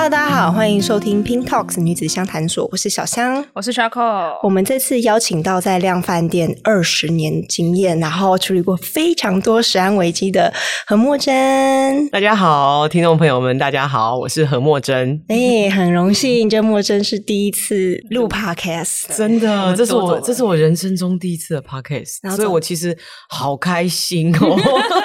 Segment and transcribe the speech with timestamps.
[0.00, 4.38] Hello，大家好，欢迎收听 Pink Talks 女子相谈所，我是小香，我是 Charco。
[4.44, 10.54] 我们这次邀请到在量贩店二十年经验，然后处理过非常多食安危机的
[10.86, 12.08] 何墨真。
[12.10, 15.20] 大家好，听众朋友们，大家好，我是何墨真。
[15.26, 22.96] 哎，很荣幸，这墨真是第一次录 Podcast，真的，这是我这是我人生中第一次的 Podcast，所以我其实
[23.28, 24.56] 好开心哦。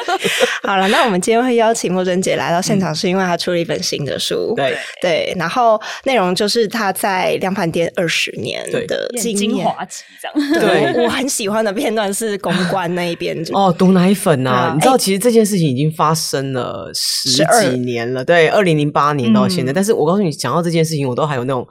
[0.62, 4.54] 好了，那我们今天会邀请墨真姐来到现场，是因为她出了一本新的书。
[4.56, 10.60] 对对，然后内容就是他在量贩店二十年的经验，精华集这样。
[10.60, 13.38] 对，对我很喜欢的片段是公关那一边。
[13.52, 19.74] 哦，毒奶粉啊，你知道其实这件事情已经发生了十几年了，对，二零零八年到现在。
[19.74, 21.68] 但是我告诉你，讲到这件事情，我都还有那种。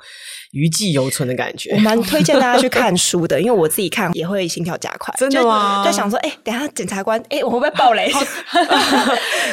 [0.52, 5.14] 余悸犹存的感觉，我蛮推荐大家去 看书的，因为我自己看也会心跳加快。
[5.18, 5.82] 真的吗？
[5.84, 8.12] 在想说，哎、欸，等下检察官，哎、欸，我会不会爆雷？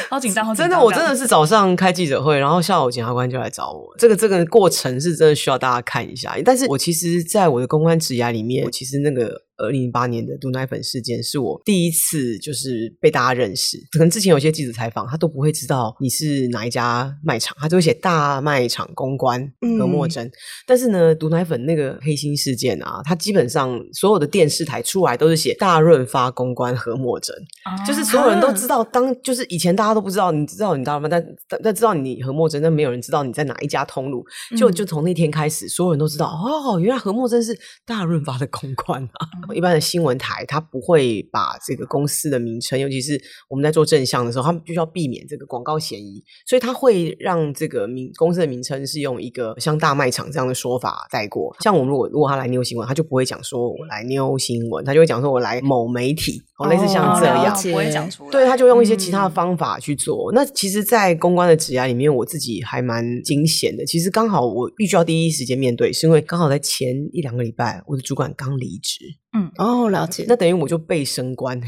[0.08, 0.68] 好 紧张，好紧张！
[0.68, 3.86] 真的，我真的是早上开记者会，然后下午检察官就来找我。
[3.98, 6.34] 这个这个过程是真的需要大家看一下。
[6.44, 9.42] 但是我其实，在我的公关职涯里面，我其实那个。
[9.60, 13.78] 二零零八年的毒奶粉事件是我第一次就是被大家认识。
[13.92, 19.40] 可能之前有些记者采访，他都不会知道你是哪一家卖场，他就会写大卖场公关
[19.78, 20.26] 何莫真。
[20.26, 20.32] 嗯、
[20.66, 28.82] 但是呢，毒奶粉那个黑心事件啊，他基本上所有的电视台出来都是写大润发公关何莫真，啊、就是所有人都知道。
[28.84, 31.08] 当就是以前大家都不知道，你知道你知道吗？
[31.08, 34.24] 但但但知道你何莫真，但没有人知道你在哪一家通路。
[34.56, 39.28] 就就从那天开始，所有人都知道哦，原来何莫真是大润发的公关啊。
[39.54, 51.54] 一般的新闻台，它不会把这个公司的名称，尤其是我们在做正向的时候，他们就是要避免这个广告嫌疑，所以它会让这个名公司的名称是用一个像大卖场这样的说法带过。
[51.60, 58.30] 像我们如果如果他来 New 新闻，他就不会讲说我来 New 新闻，他就会讲说我来某媒体，哦，类似像这样，不会讲出来。
[58.30, 60.30] 对，他就用一些其他的方法去做。
[60.30, 63.86] 嗯、那其实，在公关的职涯里面，我自己还蛮惊险的。
[63.86, 68.98] 其实刚好我必须要第一时间面对，是因为刚好在前一两个礼拜，我的主管刚离职。
[69.32, 70.26] 嗯，哦，了解。
[70.28, 71.58] 那等于我就被升官，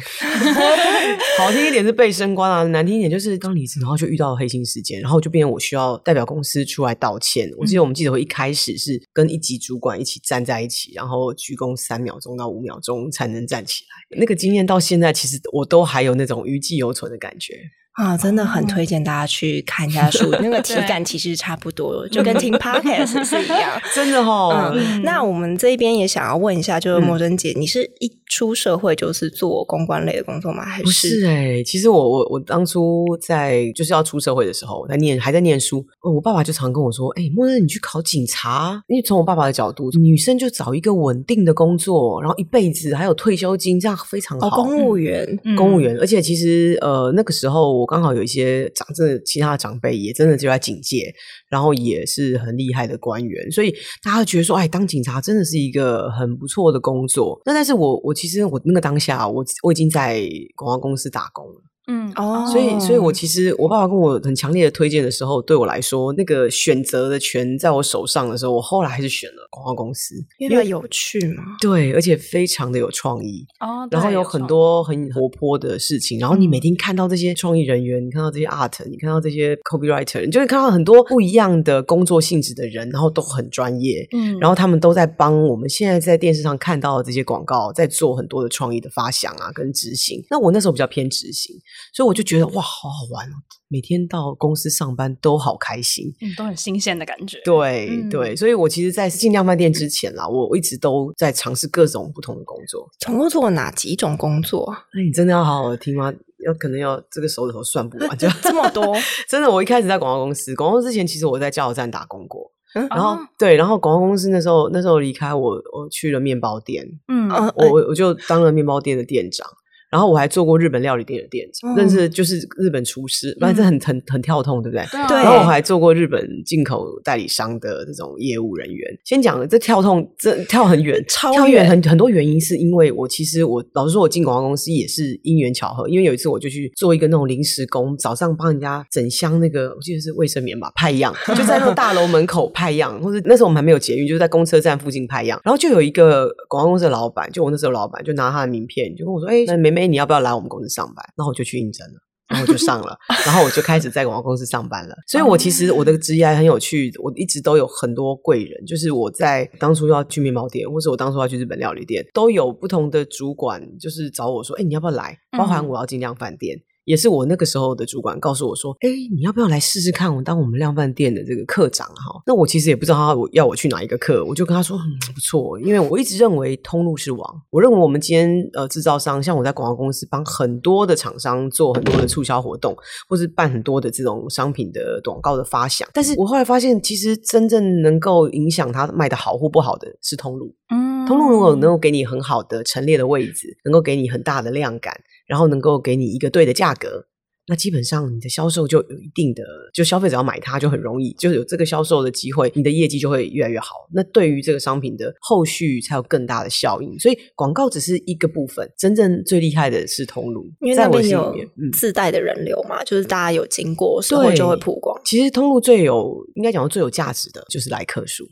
[1.39, 7.51] 好听一点是被升官啊，难听一点就是刚离职，然后就遇到了黑心事件，然后就变成我需要代表公司出来道歉。
[7.57, 14.19] 我记得我们记者会一开始是跟一级主管一起站在一起，然后鞠躬三秒钟到五秒钟才能站起来。
[14.19, 17.55] 那个经验到现在，其实我都还有那种余悸犹存的感觉。
[17.93, 24.73] 啊，真的很推荐大家去看一下书，那个体感其实差不多，就跟听 podcast 是一样， 真的哦。
[24.75, 30.65] 嗯，那我们这边也想要问一下，就是莫真姐，你是一出社会就是做公关类的工作吗？
[30.65, 30.85] 还是？
[30.85, 44.49] 不是哎，其实我我我当初在就是要出社会的时候，我在念还在念书，我爸爸就常跟我说：“哎，莫真，你去考警察。”因为从我爸爸的角度，女生就找一个稳定的工作，然后一辈子还有退休金，这样非常好。
[44.49, 47.82] 公务员，公务员，而且其实呃那个时候。
[47.83, 51.13] 我刚好有一些长，这其他的长辈也真的就在警界，
[51.51, 57.41] 然后也是很厉害的官员，所以大家觉得说，哎，当警察真的是一个很不错的工作。
[57.45, 60.23] 那但是我我其实我那个当下，我我已经在
[60.55, 61.72] 广告公司打工了。
[61.87, 90.23] 嗯哦，所以所以，我其实我爸爸跟我很强烈的推荐的时候，对我来说，那个选择的权在我手上的时候，我后来还是选了广告公司，因为有趣嘛，对，而且非常的有创意哦，然后有很多很活泼的事情，然后你每天看到这些创意人员，你看到这些 art，你看到这些 copywriter，你就会看到很多不一样的工作性质的人，然后都很专业，嗯，然后他们都在帮我们现在在电视上看到的这些广告，在做很多的创意的发想啊，跟执行。
[90.31, 91.57] 那我那时候比较偏执行，
[91.93, 92.47] 所以我就觉得。
[92.53, 93.35] 哇，好好玩哦！
[93.69, 97.41] 每天到公司上班都好开心，嗯，都很新鲜的感觉。
[97.45, 102.87] 对、嗯、对，所以我其实，在进量贩店之前啦，我一直都在尝试各种不同的工作。
[102.99, 104.71] 总共做了哪几种工作？
[104.93, 106.13] 那你真的要好好的听吗？
[106.45, 108.95] 要可能要这个手指头算不完，就这么多。
[109.27, 119.49] 真的，我一开始在广告公司，广告之前其实我在加油站打工过，嗯、然后、哦、对，然后广告公司那时候那时候离开我，我去了面包店，嗯，我我我就当了面包店的店长。
[119.93, 124.85] 然后我还做过日本料理店的店长，认识就是日本厨师，反正很很很跳痛，对不对？
[125.07, 125.17] 对。
[125.19, 128.99] 然后我还做过日本进口代理商的这种业务人员。
[129.05, 135.87] 先讲这跳痛，这跳很远，超远，很很多原因是因为我其实我老实说，我进广告公司也是因缘巧合。
[135.87, 145.39] 因为有一次我就去做一个那种临时工，早上帮人家整箱那个，我记得是卫生棉吧，派样，就在那个大楼门口派样，或者那时候我们还没有捷运，就是在公车站附近派样。
[145.45, 151.05] 然后就有一个广告公司的老板，就我那时候老板，就拿他的名片，就跟我说：“哎，那妹妹。”你要不要来我们公司上班？
[151.17, 151.95] 然后我就去应征了，
[152.29, 152.97] 然后我就上了，
[153.27, 154.95] 然后我就开始在广告公司上班了。
[155.07, 158.65] 所以，我其实我的职业还很有趣，我一直都有很多贵人。
[158.65, 166.57] 就是我在当初要去面包店，或者我当初要去日本料理店，都有不同的主管，就是找我说：“哎，你要不要来？”包含我要进量饭店。
[166.85, 170.15] 也是我那个时候的主管告诉我说：“哎，你要不要来试试看？
[170.15, 177.43] 我当我们量贩店的这个课长哈？”那我其实也不知道他要我去哪一个课，我就跟他说：“嗯，不错，因为我一直认为通路是王。
[177.51, 182.77] 我认为我们今天呃制造商，像我在广告公司帮很多的厂商做很多的促销活动，
[183.09, 185.89] 或是办很多的这种商品的广告的发想。
[185.93, 190.55] 但是我后来发现，其实真正能够影响他卖的好或不好的是通路。
[190.71, 194.93] 嗯，通路如果能够给你很好的陈列的位置，能够给你很大的量感。”
[195.33, 197.07] 然后能够给你一个对的价格，
[197.47, 199.43] 那基本上你的销售就有一定的，
[199.73, 203.77] 就消费者要买它就很容易，就有这个销售的机会，你的业绩就会越来越好。
[203.95, 206.99] 那对于这个商品的后续才有更大的效应。
[206.99, 211.35] 所以广告只是一个部分，真正最厉害的是通路，因为那边有
[211.73, 215.01] 自带的人流嘛，嗯、就是大家有经过，所以就会曝光。
[215.03, 218.29] 其实通路最有应该讲最有价值的就是来客数。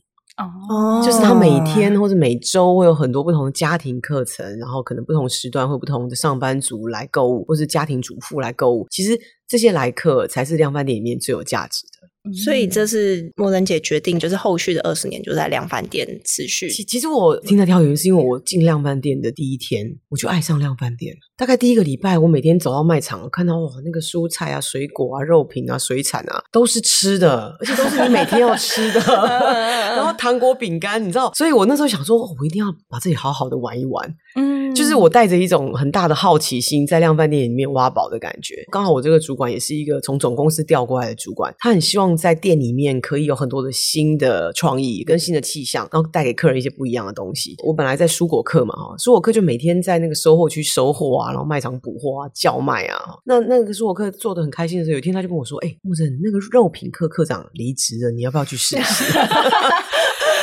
[0.68, 8.86] 哦，就是他每天或者每周会有很多不同的家庭课程，然后可能不同时段会不同的上班族来购物，或是家庭主妇来购物。
[8.90, 11.99] 其实这些来客才是量贩店里面最有价值的。
[12.44, 16.68] 所以这是默真姐决定，就是后续的二十年就在量贩店持续。
[16.68, 21.16] 其其实我听他挑原因是因为我进量贩店的第一天，我就爱上量贩店。
[21.36, 29.00] 大概第一个礼拜，我每天走到卖场，看到哇，那个蔬菜啊、水果啊、肉品啊、水产啊，都是吃的，而且都是你每天要吃的。
[29.96, 34.14] 然后糖果、饼干，你知道，所以我那时候想说，我一定要把自己好好的玩一玩。
[34.36, 38.54] 嗯，就是我带着一种很大的好奇心，在量贩店里面挖宝的感觉。
[38.70, 47.56] 刚好我这个主管也是一个从总公司调过来的主管，他很希望在店里面可以有很多的新的创意跟新的气象，然后带给客人一些不一样的东西。
[47.64, 51.30] 我本来在蔬果课嘛，哈，蔬果课就每天在那个收货区收货啊。
[51.30, 59.04] 然后卖场补货啊，叫卖啊，那那个蔬果课做得很开心的时候，有一天他就跟我说：“哎，默真，那个肉品课课长离职了，你要不要去试试？”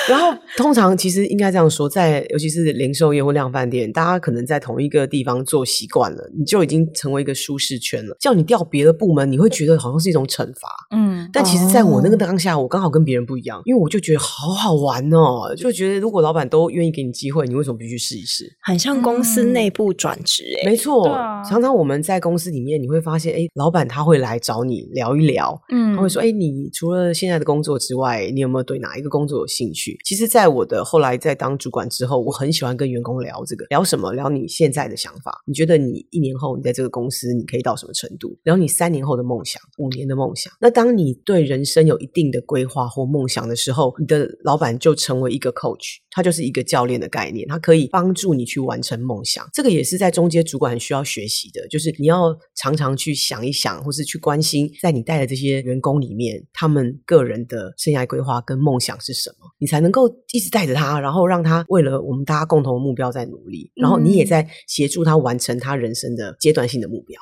[0.07, 8.15] 然后，通常其实应该这样说，在尤其是零售业或量贩店，大家可能在同一个地方做习惯了，你就已经成为一个舒适圈了。
[8.19, 10.69] 叫你调别的部门，你会觉得好像是一种惩罚。
[10.95, 18.45] 嗯，但其实，在我那个当下，我刚好跟别人不一样，因为我就觉得好好玩哦，就觉得如果老板都愿意给你机会，你为什么不去试一试？
[18.61, 21.07] 很像公司内部转职诶，没错。
[21.49, 29.96] 常常我们在公司里面，你会发现，哎，老板他会来找你聊一聊，嗯，他会说，哎，你除了现在的工作之外，你有没有对哪一个工作有兴趣？
[30.03, 34.13] 其实，在我的后来在当主管之后，我很喜欢跟员工聊这个，聊什么？
[34.13, 35.41] 聊你现在的想法。
[35.45, 38.37] 你觉得你一年后你在这个公司你可以到什么程度？
[38.43, 40.51] 聊你三年后的梦想，五年的梦想。
[40.59, 49.47] 那当你对人生有一定的规划或梦想的时候，你的老板就成为一个 coach，他就是一个教练的概念，他可以帮助你去完成梦想。
[49.53, 59.47] 这个也是在中间主管很需要学习的，就是你要常常去想一想，或是去关心，在你带的这些员工里面，他们个人的生涯规划跟梦想是什么。
[59.59, 67.19] 你才能够一直带着他，然后让他为了我们大家共同的目标在努力，然后你也在协助他完成他人生的阶段性的目标。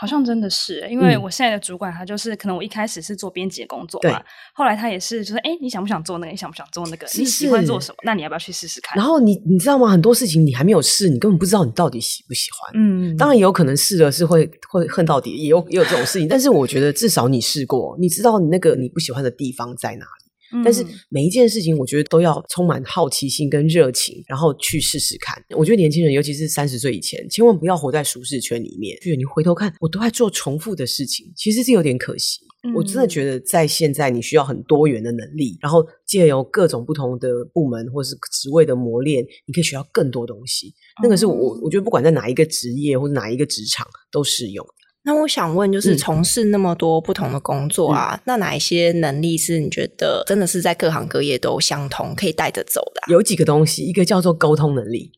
[0.00, 4.22] 好像真的是，因为我现在的主管他就是，可能我一开始是做编辑工作嘛，
[4.54, 6.30] 后来他也是，就是哎，你想不想做那个？
[6.30, 7.04] 你想不想做那个？
[7.18, 7.96] 你喜欢做什么？
[8.04, 8.96] 那你要不要去试试看？
[8.96, 9.88] 然后你你知道吗？
[9.88, 12.70] 很多事情你还没有试，你根本不知道你到底喜不喜欢。
[12.76, 16.28] 嗯，当然也有可能试了是会会恨到底，也有也有这种事情。
[16.28, 20.06] 但是我觉得至少你试过，你知道你那个你不喜欢的地方在哪
[20.52, 20.62] 里。
[20.64, 25.42] 但是每一件事情，我觉得都要充满好奇心跟热情，然后去试试看。
[25.56, 28.96] 我觉得年轻人，尤其是三十岁以前，千万不要活在舒适圈里面。
[28.98, 32.40] 就是你回头看，我都在做重复的事情，其实是有点可惜。
[32.74, 40.74] 我真的觉得，在现在你需要很多元的能力，然后借由各种不同的部门或是职位的磨练，你可以学到更多东西。
[41.00, 44.66] 那个是我我觉得，不管在哪一个职业或者哪一个职场都适用。
[45.04, 53.06] 那我想问，就是从事那么多不同的工作啊，嗯、那哪一些能力是你觉得真的是在各行各业都相同，可以带着走的、啊？
[53.08, 55.10] 有几个东西，一个叫做沟通能力，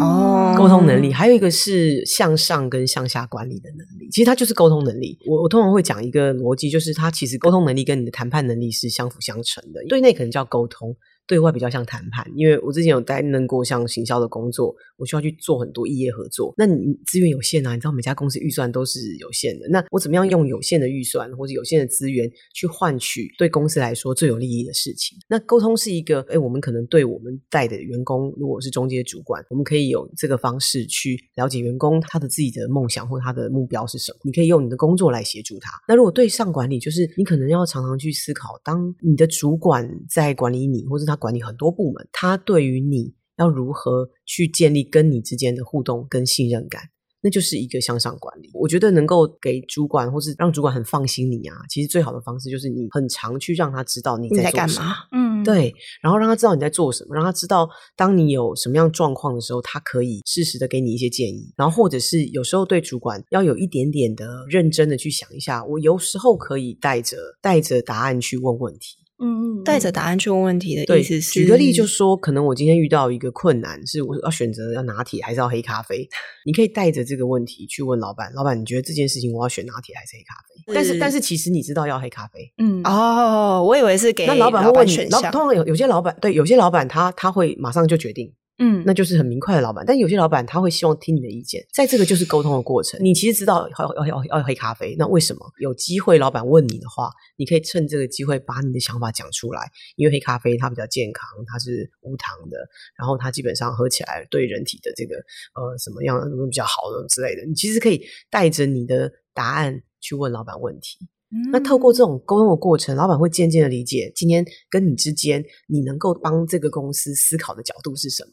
[0.00, 4.08] 哦、嗯，沟通能力，还有一个是向上跟向下管理的能力。
[4.10, 5.18] 其实它就是沟通能力。
[5.26, 9.80] 我我通常会讲一个逻辑，就是它其实沟通能力跟你的谈判能力是相辅相成的。
[9.88, 10.96] 对内可能叫沟通。
[11.26, 16.52] 对外比较像谈判，因为我之前有担任过像行销的工作，我需要去做很多异业合作。
[16.56, 19.66] 那你资源有限啊，你知道每家公司预算都是有限的。
[19.70, 25.16] 那我怎么样用有限的预算或者有限的资源去换取对公司来说最有利益的事情？
[25.26, 34.18] 那沟通是一个，哎，我们可能对我们带的员工，如果是中介主管，我们可以有这个方式去了解员工他的自己的梦想或他的目标是什么。
[34.24, 35.70] 你可以用你的工作来协助他。
[35.88, 41.13] 那如果对上管理，就是你可能要常常去思考，当你的主管在管理你，或者他。
[41.16, 46.82] 管理很多部门，他对于你要如何去建立跟你之间的互动跟信任感，
[47.20, 48.50] 那就是一个向上管理。
[48.54, 54.94] 我觉得能够给主管或是让主管很放心你啊，其实最好的方式就是你很常去让他知道你在干嘛。
[55.10, 61.52] 嗯，对，然后让他知道你在做什么，让他知道当你有什么样状况的时候，他可以适时的给你一些建议。
[61.56, 68.98] 然后或者是有时候对主管要有一点点的认真的去想一下，我有时候可以带着带着答案去问问题。
[69.24, 76.06] 嗯，带着答案去问问题的意思是，举个例，就是说，可能我今天遇到一个困难，是我要选择要拿铁还是要黑咖啡？
[76.44, 80.72] 你可以带着这个问题去问老板，老板，你觉得这件事情我要选拿铁还是黑咖啡？
[80.72, 85.22] 是但是，但是其实你知道要黑咖啡，嗯，哦，我以为是给那老板会问你，老。
[85.30, 88.30] 通常有有些老板对有些老板他他会马上就决定。
[88.58, 93.02] 嗯，那就是很明快的老板，但有些老板他会希望听你的意见，在这个就是沟通的过程。
[93.02, 99.68] 你其实知道要要要要黑咖啡，那为什么有机会老板问你的话，你可以趁这个机会把你的想法讲出来？
[99.96, 102.56] 因为黑咖啡它比较健康，它是无糖的，
[102.96, 105.16] 然后它基本上喝起来对人体的这个
[105.54, 111.08] 呃什么样比较好的之类的，你其实可以带着你的答案去问老板问题。
[111.34, 118.30] 嗯、那透过这种沟通的过程，老板会渐渐的理解今天跟你之间，你能够帮这个公司思考的角度是什么。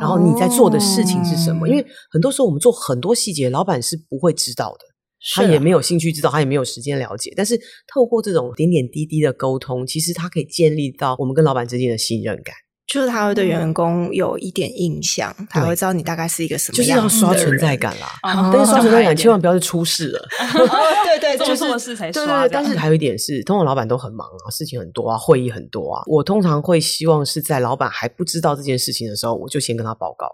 [0.00, 1.66] 然后你在做的事情是什么？
[1.66, 4.84] 哦、因为很多时候我们做很多细节，老板是不会知道的，
[5.34, 7.32] 他也没有兴趣知道，他也没有时间了解。
[7.36, 7.60] 但是
[7.92, 12.54] 透过这种点点滴滴的沟通，其实他可以建立到我们跟老板之间的信任感。
[12.92, 18.06] 就是他会对员工有一点印象，嗯、他会知道你大概是一个什么样的人，就是要刷存在感啦。
[18.22, 20.28] 哦、但是刷存在感 千万不要是出事了。
[20.58, 20.68] 哦、
[21.04, 22.24] 对对，就是做事才刷。
[22.24, 26.02] 对对，但是还有一点是，通常老板都很忙啊，事情很多啊，会议很多啊。
[26.06, 30.26] 我通常会希望是在老板还不知道这件事情的时候，我就先跟他报告。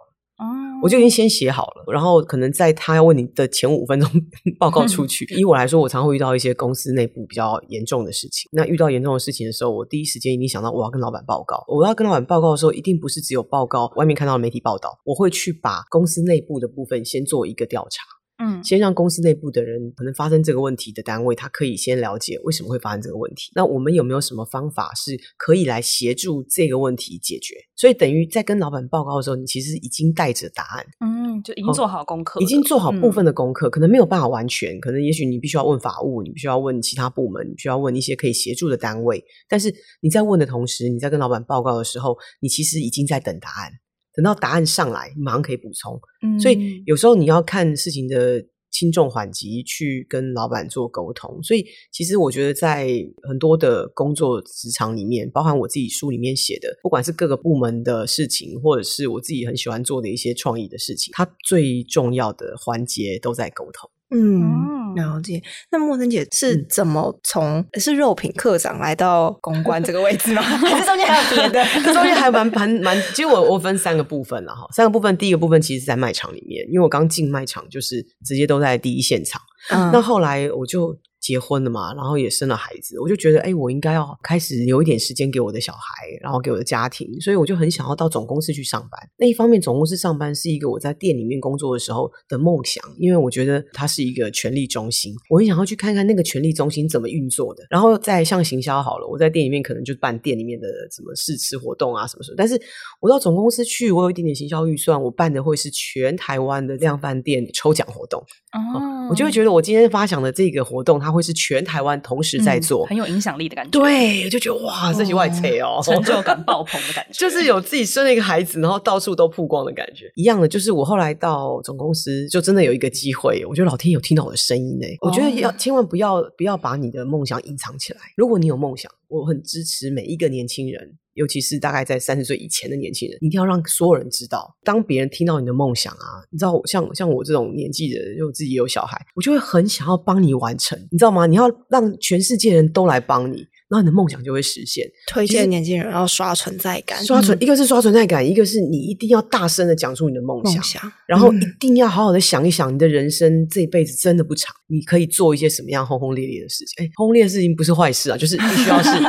[0.87, 4.09] 我就已经先写好了，然后可能在他要问你的前五分钟
[4.57, 5.25] 报告出去。
[5.37, 8.49] 以我来说，我常会遇到一些公司内部比较严重的事情。
[8.52, 11.64] 那遇到严重的事情的时候，我第一时间一定想到我要跟老板报告。
[11.66, 18.05] 我要跟老板报告的时候，一定不是只有报告外面看到的媒体报道，我会去把公司内部的部分先做一个调查。
[18.38, 23.50] 嗯，先让公司内部的人可能发生这个问题的单位，他可以先了解为什么会发生这个问题。
[23.55, 27.55] 那我们有没有什么方法是可以来协助这个问题解决？
[27.75, 39.25] 所以等于在跟老板报告的时候，你其实已经带着答案，嗯，就已经做好功课，哦，已经做好部分的功课，嗯，可能没有办法完全，可能也许你必须要问法务，你必须要问其他部门，你需要问一些可以协助的单位。
[39.49, 43.73] 但是你在问的同时，你在跟老板报告的时候，你其实已经在等答案。
[44.16, 46.00] 等到答案上来，你马上可以补充。
[46.23, 51.42] 嗯，所以有时候你要看事情的轻重缓急，去跟老板做沟通。
[51.42, 52.88] 所以其实我觉得，在
[53.28, 63.90] 很多的工作职场里面，包含我自己书里面写的，不管是各个部门的事情，或者是我自己很喜欢做的一些创意的事情，它最重要的环节都在沟通。
[64.11, 65.40] 嗯，了解。
[65.70, 70.42] 那莫珍姐是怎么从、嗯、是肉品课长来到公关这个位置吗？
[70.42, 71.64] 还是中间还有别的？
[71.84, 73.00] 这 中间还蛮蛮蛮。
[73.14, 74.66] 其实我我分三个部分了哈。
[74.74, 79.40] 三个部分，第一个部分其实是在卖场里面，因为我刚进卖场就是直接都在第一现场。
[79.70, 80.98] 嗯，那后来我就。
[81.26, 89.11] 结婚了嘛，然后也生了孩子，我就觉得，哎，我应该要开始留一点时间给我的小孩，然后给我的家庭，所以我就很想要到总公司去上班。
[89.18, 97.64] 那一方面，总公司上班是一个我在店里面工作的时候的梦想，因为我觉得它是一个权力中心，我很想要去看看那个权力中心怎么运作的。
[97.68, 102.37] 然后再像行销好了，我在店里面可能就办店里面的什么试吃活动啊，什么什么。
[102.38, 102.56] 但是
[103.00, 108.23] 我到总公司去，我有一点点行销预算，我办的会是全台湾的量贩店抽奖活动。
[108.56, 113.70] 哦，我就会觉得我今天发想的这个活动，它会是全台湾同时在做，嗯，很有影响力的感觉。
[113.70, 120.10] 对，我就觉得哇，这些外车哦，成就感爆棚的感 觉，就是有自己生了一个孩子，然后到处都曝光的感觉。
[120.14, 124.86] 一样的，就是我后来到总公司，就真的有一个机会，我觉得老天有听到我的声音呢。
[125.00, 128.00] 我觉得要千万不要不要把你的梦想隐藏起来。
[128.16, 130.96] 如果你有梦想，我很支持每一个年轻人。
[131.16, 134.56] 尤其是大概在三十岁以前的年轻人，一定要让所有人知道。
[134.62, 141.26] 当别人听到你的梦想啊，你知道，像像我这种年纪的人，又自己有小孩，我就会很想要帮你完成，你知道吗？
[141.26, 144.87] 你要让全世界人都来帮你，然后你的梦想就会实现。
[145.06, 156.85] 推荐年轻人要刷存在感，刷存，一个是刷存在感，一个是你一定要大声的讲出你的梦想，然后一定要好好的想一想，你的人生这一辈子真的不长，你可以做一些什么样轰轰烈烈的事情？
[156.85, 158.90] 哎，轰轰烈烈的事情不是坏事啊，就是必须要是。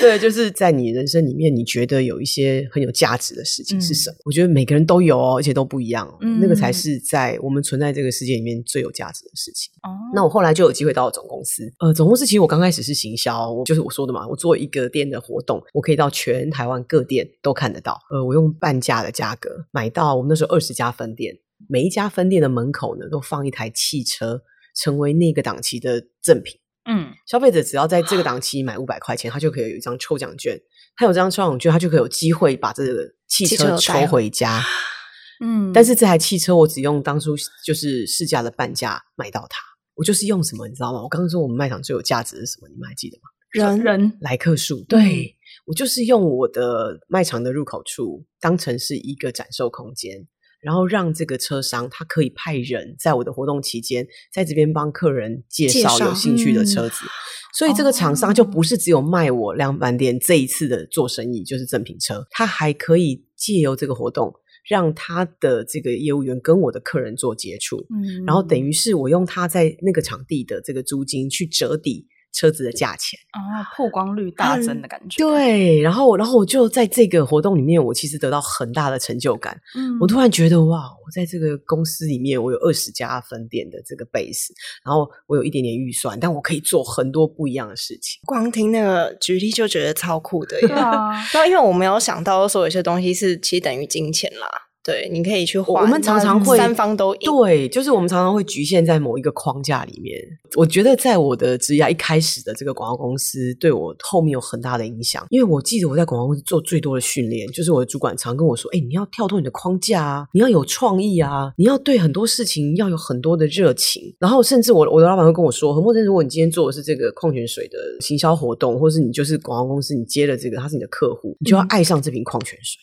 [0.00, 4.16] 对，就是在你人生里面，你觉得有一些很有价值的事情是什么？
[4.16, 6.18] 嗯、我觉得每个人都有哦，而且都不一样哦。
[6.22, 9.70] 嗯、那个才是在我们存在这个世界里面最有价值的事情。
[9.84, 11.62] 哦，那我后来就有机会到了总公司。
[11.78, 17.98] 呃，总公司其实我刚开始是行销，我就是我说的嘛，我做一个店的活动，我可以到全台湾各店都看得到。
[18.10, 21.34] 呃，我用半价的价格买到我们那时候二十家分店，
[21.68, 24.42] 每一家分店的门口呢都放一台汽车，
[24.74, 26.58] 成为那个档期的赠品。
[26.84, 30.60] 嗯，消费者只要在这个档期买五百块钱，他就可以有一张抽奖券。
[30.96, 34.60] 他有这张抽奖券，他就可以有机会把这个汽车抽回家。
[35.40, 37.34] 嗯，但是这台汽车我只用当初
[37.64, 39.58] 就是市价的半价买到它，
[39.94, 41.02] 我就是用什么你知道吗？
[41.02, 42.68] 我刚刚说我们卖场最有价值是什么？
[42.68, 43.30] 你们还记得吗？
[43.52, 45.30] 人人来客数，对、嗯、
[45.66, 50.26] 我就是用我的卖场的入口处当成是一个展售空间。
[50.62, 57.10] 然后让这个车商他可以派人在我的活动期间，在这边帮客人介绍有兴趣的车子，嗯、
[57.58, 64.32] 所以这个厂商就不是只有卖我量贩店这一次的做生意，就是赠品车，他还可以借由这个活动，
[64.68, 72.06] 让他的这个业务员跟我的客人做接触，嗯，然后等于是我用他在那个场地的这个租金去折抵。
[72.32, 75.22] 车子的价钱啊，曝光率大增的感觉。
[75.22, 79.58] 嗯、对，然后，然后我就在这个活动里面，我其实得到很大的成就感。
[79.76, 84.48] 嗯，我突然觉得，哇，我在这个公司里面，我有二十家分店的这个 base，
[84.84, 88.20] 然后我有一点点预算，但我可以做很多不一样的事情。
[88.24, 91.12] 光听那个举例就觉得超酷的，对啊。
[91.32, 94.48] 然后，因为我没有想到说有些东西是其实等于金钱啦。
[94.84, 95.80] 对，你可以去画。
[95.82, 100.20] 我们常常会三方都对，就是我们常常会局限在某一个框架里面。
[100.56, 105.24] 我觉得在我的职业一开始的这个广告公司，对我后面有很大的影响。
[105.30, 122.80] 因为我记得我在广告公司做最多的训练，就是我的主管常跟我说：“哎，你要跳脱你的框架啊，你要有创意啊，你要对很多事情要有很多的热情。”然后甚至我我的老板会跟我说：“何默真，如果你今天做的是这个矿泉水的行销活动，或是你就是广告公司，你接了这个，他是你的客户，你就要爱上这瓶矿泉水。”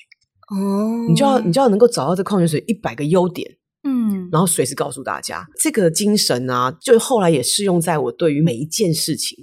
[0.52, 3.48] 哦，你就要你就要能够找到这矿泉水一百个优点，
[3.84, 9.38] 嗯，然后随时告诉大家这个精神啊，就后来也适用在我对于每一件事情。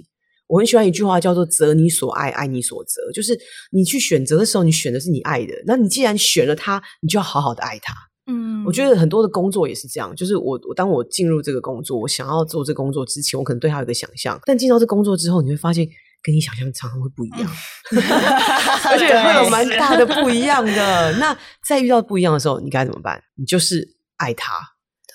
[0.47, 3.37] 我很喜欢一句话叫做“择你所爱，爱你所择”，就是
[3.71, 7.93] 你去选择的时候，你选的是你爱的，那你既然选了它，你就要好好的爱它。
[8.31, 15.87] 嗯，我觉得很多的工作也是这样，就是我我当我进入这个工作，我想要做这个工作之前，我可能对它有个想象，但进到这工作之后，你会发现。
[16.23, 17.41] 跟你想象常常会不一样，
[18.89, 21.17] 而且会有蛮大的不一样的。
[21.19, 23.21] 那在遇到不一样的时候，你该怎么办？
[23.35, 24.53] 你就是爱他，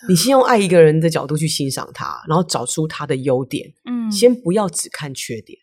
[0.08, 3.72] 你先用爱一个人的角度去欣赏他，然后找出他的优点。
[3.84, 5.58] 嗯，先不要只看缺点，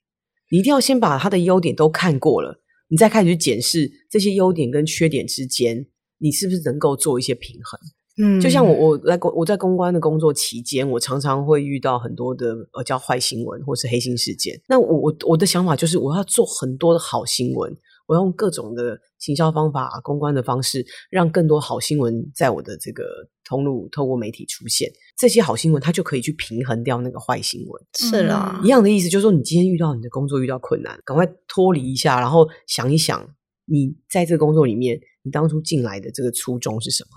[0.51, 5.87] 你一定要先把他的优点都看过了，你再开始去检视这些优点跟缺点之间，
[6.19, 7.79] 你是不是能够做一些平衡。
[8.21, 14.59] 嗯，就像我我来公我在公关的工作期间，我常常会遇到很多的呃叫坏新闻或是黑心事件。
[14.67, 17.73] 那我我我的想法就是，我要做很多的好新闻，
[18.07, 23.05] 我要用各种的行销方法、公关的方式，让更多好新闻在我的这个
[23.45, 24.91] 通路透过媒体出现。
[25.17, 27.83] 这些好新闻，它就可以去平衡掉那个坏新闻。
[27.97, 33.25] 是啦，一样的意思，就是说你今天遇到你的工作遇到困难，赶快脱离一下，然后想一想，
[33.65, 37.09] 你在这个工作里面，你当初进来的这个初衷是什么？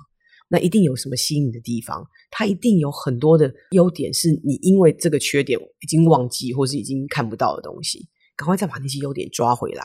[0.53, 9.83] 那一定有什么吸引你的地方，它一定有很多的优点，是你因为这个缺点已经忘记或是已经看不到的东西，赶快再把那些优点抓回来，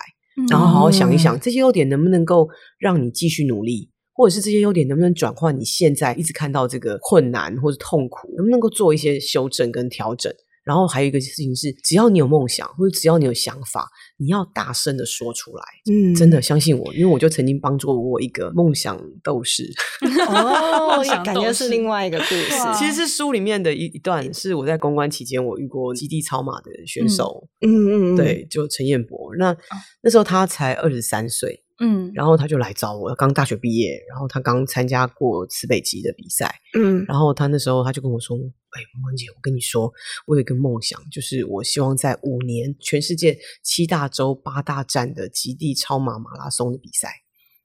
[0.50, 10.30] 然后好好想一想，这些优点能不能够让你继续努力，或者是这些优点能不能转换你现在一直看到这个困难或者痛苦，能不能够做一些修正跟调整。
[10.68, 15.64] 然后还有一个事情是，只要你有梦想，或者只要你有想法，你要大声的说出来。
[15.90, 19.64] 嗯，真的相信我，因为我就曾经帮助过一个梦想斗士。
[20.28, 22.54] 哦，感觉是另外一个故事。
[22.78, 27.48] 其实是书里面的一一段，是我在公关期间我遇过基地超马的选手。
[27.62, 29.34] 嗯嗯嗯，对，就陈彦博。
[29.38, 29.56] 那
[30.02, 31.64] 那时候他才二十三岁。
[31.80, 38.36] 嗯，然后他就来找我，刚大学毕业，然后他刚参加过慈北极的比赛，嗯，然后他那时候他就跟我说
[38.72, 39.92] ：“哎，默默姐，我跟你说，
[40.26, 47.10] 我有一个梦想，就是我希望在五年全世界七大洲八大站的极地超马马拉松的比赛，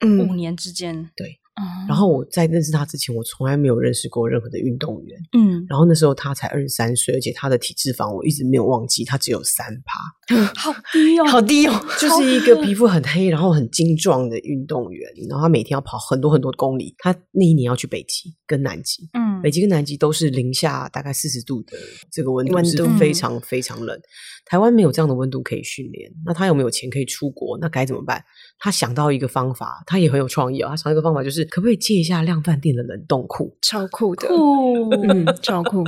[0.00, 1.38] 嗯，五年之间，对。”
[1.86, 5.18] 然后我在认识他之前，我从来没有认识过任何的运动员。
[5.36, 15.10] 嗯，然后那时候他才二十三岁，而且他的体脂肪我一直没有忘记，他只有三趴， 好低哦，好低哦，就是一个皮肤很黑，然后很精壮的运动员。
[15.28, 16.94] 然后他每天要跑很多很多公里。
[16.98, 21.76] 他那一年要去北极跟南极，嗯，北极跟南极都是零下大概四十度的
[22.10, 24.00] 这个温度，温度是非常非常冷。
[24.44, 27.58] 台湾没有这样的温度可以训练，那他有没有钱可以出国？
[27.60, 28.22] 那该怎么办？
[28.64, 30.68] 他想到一个方法，他也很有创意哦。
[30.68, 33.52] 他想到一个方法，就是可不可以借一下量贩店的冷冻库？
[33.60, 35.82] 超酷的，酷，嗯， 超酷。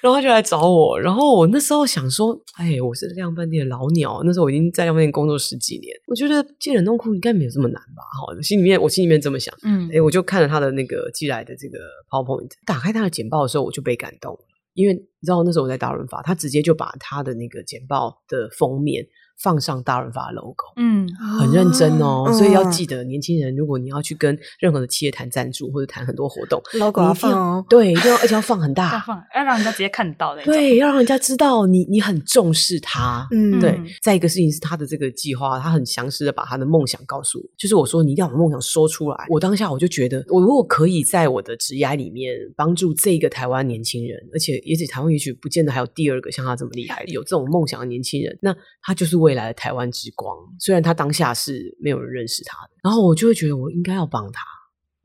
[0.00, 8.02] 然后他就来找我，然后我那时候想说，哎，我是量贩店的老鸟，那时候我已经在量贩店工作十几年，我觉得借冷冻库应该没有这么难吧？
[8.18, 14.40] 好，心里面我心里面这么想，嗯，哎，我就看了他的那个寄来的这个 PowerPoint，打开他的简报的时候，我就被感动了，
[14.72, 19.06] 因为你知道那时候我在大润发，他直接就把他的那个简报的封面。
[19.42, 21.06] 放上大润发的 logo，嗯，
[21.38, 33.80] 很认真哦，嗯、所以要记得，年轻人如果你要去跟任何的企业谈赞助或者谈很多活动，logo 要放哦，对，一定要而且要放很大， 要放，要让人家直接看到的，对，要让人家知道你你很重视他，嗯，对。
[34.02, 39.26] 再一个事情是他的这个计划，他很详实的把他的梦想告诉我，就是我说你一定要把梦想说出来。
[39.28, 50.36] 我当下我就觉得，我如果可以在我的职涯里面帮助这个台湾年轻人，而且也许台湾也许不见得还有第二个像他这么厉害，有这种梦想的年轻人，那他就是未来的台湾之光。
[50.60, 54.40] 虽然他当下是没有人认识他的，然后我就会觉得我应该要帮他。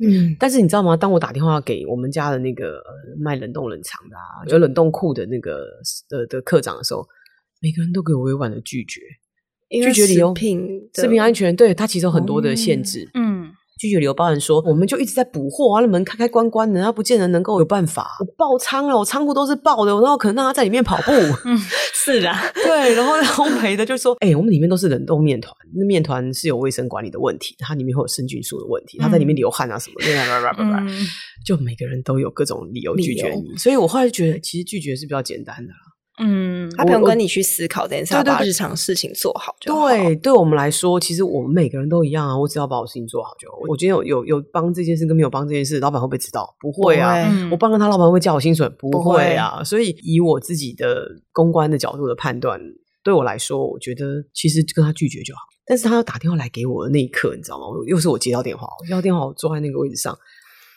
[0.03, 0.95] 嗯，但是你知道吗？
[0.95, 5.65] 当我打电话给我们家的那个呃卖冷冻冷藏的啊，有冷冻库的那个
[6.09, 7.03] 的的课长的时候，
[7.59, 9.01] 每个人都给我委婉的拒绝，
[9.69, 13.40] 拒绝理由食品食品安全，对，它其实有很多的限制，嗯。
[13.81, 18.15] 嗯拒绝理由包含说，我们就一直在补货啊，那门开开关关的，他不见得能够有办法。
[18.19, 21.11] 我爆仓了，我仓库都是爆的，然后可能让他在里面跑步？
[21.45, 21.57] 嗯，
[21.91, 22.93] 是的，对。
[22.93, 30.87] 然后烘焙的就说， 哎、欸，我们里面都是冷冻面团，那面团是有卫生管理的问题，它里面会有生菌素的问题，它在里面流汗啊什么的，嗯、
[31.43, 33.57] 就每个人都有各种理由拒绝你。
[33.57, 35.73] 所以我后来就觉得，其实拒绝是比较简单的。
[36.19, 39.87] 嗯，他不用跟你去思考这件事，对对，把日常事情做好就好。
[39.87, 42.37] 对，对我们来说，其实我们每个人都一样啊。
[42.37, 43.57] 我只要把我事情做好就好。
[43.67, 46.53] 我今天有有有帮这件事跟没有帮这件事，老板会不会知道？
[46.59, 47.15] 不会啊。
[47.49, 48.67] 我帮了他，老板会叫我薪水？
[48.69, 49.59] 不会啊。
[49.59, 52.59] 会所以以我自己的公关的角度的判断，
[53.03, 55.41] 对我来说，我觉得其实跟他拒绝就好。
[55.65, 57.65] 但是他要打电话来给我的那一刻，你知道吗？
[57.87, 60.15] 又是我接到电话，我接到电话，我坐在那个位置上。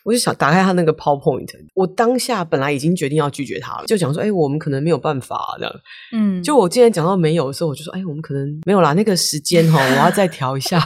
[0.05, 5.75] 我就想打开他那个 PowerPoint，我当下本来已经决定要拒绝他了，就讲说，哎、欸，我们可能没有办法这样。
[6.13, 10.79] 嗯，就我今天讲到没有的时候，我就说，哎、欸，我们可能没有啦，那个时间哈，我要再调一下。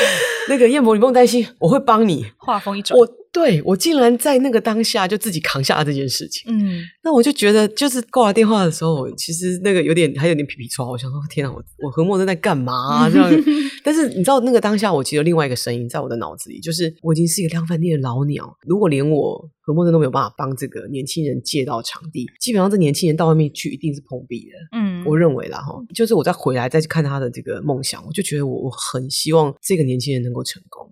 [0.48, 2.24] 那个燕博，你不用担心，我会帮你。
[2.36, 6.50] 话锋一转，我对我竟然在那个当下就自己扛下了这件事情。
[6.50, 10.90] 嗯，那我就觉得，就是挂了电话的时候，其实那个有点还有点皮皮剉。
[10.90, 13.30] 我想说，天啊，我我何莫正在干嘛、啊、这样？
[13.84, 24.78] 但是你知道，那个当下我其实有另外一个声音在我的脑子里，就是我已经是一个量贩店的老鸟，如果连我何莫真都没有办法帮这个年轻人借到场地，基本上这年轻人到外面去一定是碰壁的。
[24.78, 30.90] 嗯，我认为啦哈，就是我再回来再去看他的这个梦想，我就觉得我我很希望这个年轻人能够成功。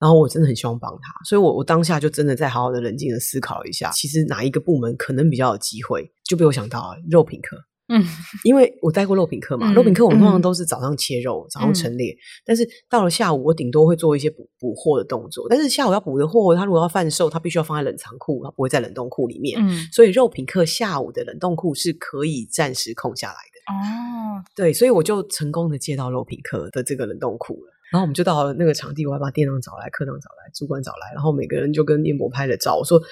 [0.00, 7.56] 然后我真的很希望帮他，所以我我当下就真的在好好的冷静的思考一下，其实哪一个部门可能比较有机会，就被我想到了肉品科。
[7.92, 8.00] 嗯，
[8.44, 15.46] 因为我带过肉品科嘛，嗯、肉品科我们通常都是早上切肉，嗯、早上陈列，但是到了下午我顶多会做一些补补货的动作。
[15.50, 19.60] 但是下午要补的货，它如果要贩售，它必须要放在冷藏库，它不会在冷冻库里面。
[19.60, 23.74] 嗯，所以肉品科下午的冷冻库是可以暂时空下来的。
[23.74, 27.72] 哦，对，所以我就成功的借到肉品科的这个冷冻库了。
[27.90, 32.76] 然后我们就到了那个场地，我还把店长找来，科长找来，主管找来，然后每个人就跟燕博拍了照。
[32.76, 33.02] 我说：“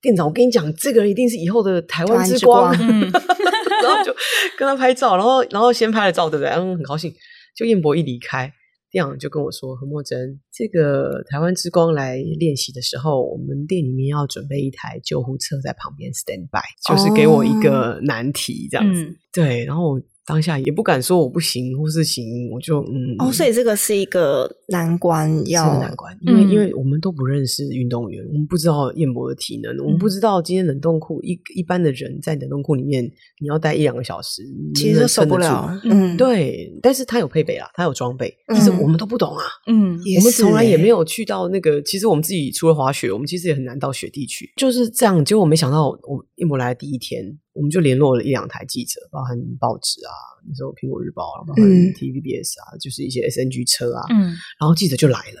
[0.00, 2.72] 店长，我跟你讲，这个人一定是以后的台湾之光。
[2.72, 3.10] 之光”嗯、
[3.82, 4.14] 然后就
[4.56, 6.50] 跟他拍照，然后然后先拍了照，对不对？
[6.50, 7.12] 嗯，很高兴。
[7.56, 8.52] 就燕博一离开，
[8.92, 19.04] 店长就跟我说：“何默真，这个台湾之光来练习的时候，我们店里面要准备一台救护车在旁边 stand by，就是给我一个难题这样子。
[19.04, 20.00] 哦”对，然后我。
[20.28, 23.16] 当下也不敢说我不行或是行，我就嗯。
[23.18, 33.02] 哦，所以这个是一个难关要，要难关，因为、嗯、因为我们都不认识运动员，我们不知道燕博的体能，嗯、我们不知道今天冷冻库一一般的人在冷冻库里面，
[33.40, 34.42] 你要待一两个小时，
[34.74, 35.74] 其实受不了。
[35.84, 39.42] 嗯，对，但是他有配备啦，他有装备，其实我们都不懂啊。
[39.68, 45.24] 嗯，我们从来也没有去到那个，其实我们自己除了滑雪，我们其实也很难到雪地去，就是这样。
[45.24, 47.38] 结果我没想到，我燕博来的第一天。
[47.54, 50.14] 我们就联络了一两台记者，包含报纸啊，
[50.48, 55.40] 那时候苹果日报啊，包括 TVBS 啊，嗯、就是一些 SNG 车啊，嗯，然后记者就来了。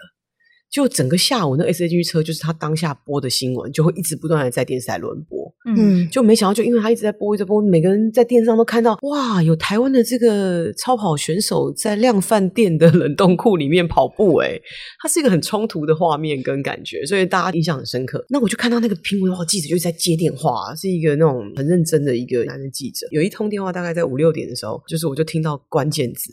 [0.70, 5.50] 就整个下午，那 S A G 车就是他当下播的新闻，就会一直不断的在电视台轮播。
[5.64, 14.60] 嗯，就没想到，就因为他一直在播，一直播，每个人在电视上都看到，哇，有台湾的这个超跑选手在量贩店的冷冻库里面跑步，诶，
[15.02, 18.24] 它是一个很冲突的画面跟感觉，所以大家印象很深刻。
[18.28, 23.06] 那我就看到那个苹果日报记者就在接电话，是一个那种很认真的一个男的记者。
[23.10, 26.30] 有一通电话大概在五六点的时候，就是我就听到关键字，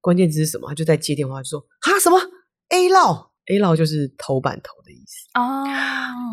[0.00, 0.68] 关键字是什么？
[0.68, 2.18] 他就在接电话就说哈什么
[2.70, 3.33] A 烙。
[3.46, 5.64] A 烙就是头版头的意思哦，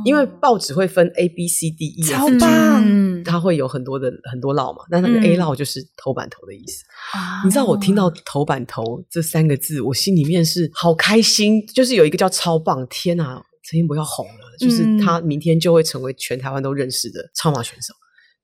[0.06, 6.84] 因为报纸会分 A B C D E 超棒它会有很多的很多烙嘛，那那个 A 烙就是头版头的意思。
[7.18, 17.94] 嗯、你知道我听到头版头这三个字，我心里面是好开心，就是有一个叫超棒，天哪，陈彦博要红了，就是他明天就会成为全台湾都认识的超马选手。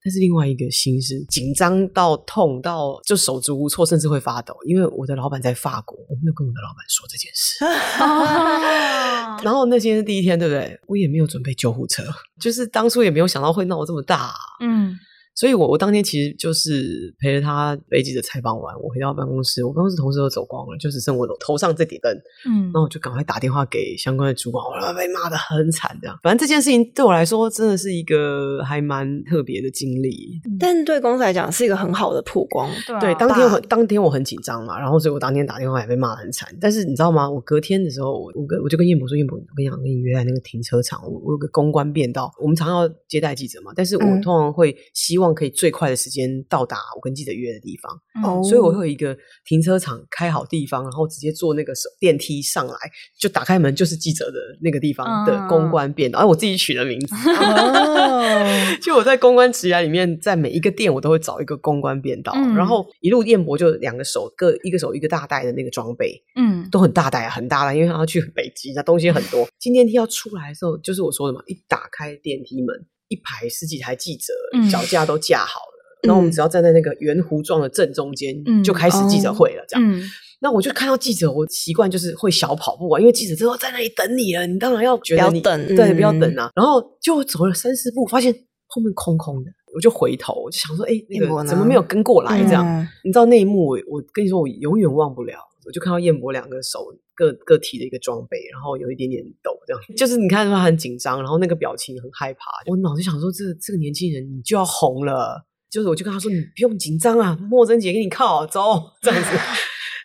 [0.07, 7.65] 但是另外一个心是紧张到痛到就手足无措，甚至会发抖，因为我的老板在法国，我没有跟我的老板说这件事。
[7.65, 10.79] 啊、 然后那天是第一天，对不对？
[10.87, 12.05] 我也没有准备救护车，
[12.39, 14.33] 就是当初也没有想到会闹这么大。
[14.61, 14.97] 嗯，
[15.37, 22.11] 所以我我当天其实就是陪着他被记者采访完，我回到办公室，我办公室同事都走光了，就只剩我头上这点灯。
[22.49, 26.17] 嗯，那我就赶快打电话给相关的主管，我被骂的很惨，这样。
[26.23, 32.67] 反正这件事情对我来说真的是一个还蛮特别的经历，但对公司来讲是一个很好的曝光。
[32.99, 36.49] 对，当天我当天我很紧张嘛，然后所以我当天打电话也被骂得很惨。
[36.59, 37.29] 但是你知道吗？
[37.29, 52.73] 我隔天的时候，我我跟我就跟燕博说，燕博，我跟你讲，我跟你约在那个停车场，我我有个公关变道，我们常要接待记者嘛，但是我通常会希望可以最快的时间到达我跟记者约的地方，嗯、所以我会有一个停车场开好地方，然后直接坐那个电梯上来，
[53.19, 57.15] 就打开门就是记者的那个地方的公关便道，而、嗯啊、我自己取的名字。
[57.15, 69.47] 哦、 就我在公关职涯里面，在每一个店我都会找一个公关便道，嗯、然后一路彦博就两个手各一个手一个大袋的那个装备，嗯，都很大袋很大袋，因为他要去北极，那东西很多。
[69.59, 72.85] 进电梯要出来的时候，就是我说的嘛，一打开电梯门。
[73.09, 74.33] 一排十几台记者，
[74.69, 79.63] 脚架都架好了，然后我们只要站在那个圆弧状的正中间，就开始记者会了。
[79.67, 80.01] 这样，
[80.39, 86.51] 那我就看到记者，我习惯就是会小跑步啊，因为记者都在那里等你了，你当然要觉得你不要等，对，不要等啊。
[86.55, 88.33] 然后就走了三四步，发现
[88.67, 92.43] 后面空空的，我就回头，我就想说，哎，那个怎么没有跟过来？
[92.43, 95.39] 这样，你知道那一幕，我我跟你说，我永远忘不了。
[95.67, 102.39] 我就看到燕博两个手各各提的一个装备，然后有一点点抖，这样就是你看他很紧张，然后那个表情很害怕。
[102.67, 109.29] 我脑子想说，这这个年轻人你就要红了，就是我就跟他说，你不用紧张啊，莫真姐给你靠，走这样子。